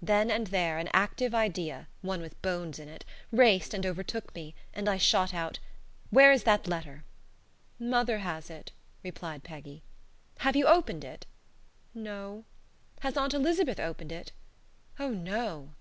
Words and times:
Then 0.00 0.30
and 0.30 0.46
there 0.46 0.78
an 0.78 0.88
active 0.94 1.34
idea 1.34 1.86
one 2.00 2.22
with 2.22 2.40
bones 2.40 2.78
in 2.78 2.88
it 2.88 3.04
raced 3.30 3.74
and 3.74 3.84
overtook 3.84 4.34
me, 4.34 4.54
and 4.72 4.88
I 4.88 4.96
shot 4.96 5.34
out: 5.34 5.58
"Where 6.08 6.32
is 6.32 6.44
that 6.44 6.66
letter?" 6.66 7.04
"Mother 7.78 8.20
has 8.20 8.48
it," 8.48 8.72
replied 9.02 9.44
Peggy. 9.44 9.82
"Have 10.38 10.56
you 10.56 10.66
opened 10.66 11.04
it?" 11.04 11.26
"No." 11.92 12.46
"Has 13.00 13.18
Aunt 13.18 13.34
Elizabeth 13.34 13.78
opened 13.78 14.10
it?" 14.10 14.32
"Oh 14.98 15.10
no!" 15.10 15.74